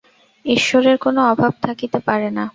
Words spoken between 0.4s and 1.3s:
ঈশ্বরের কোন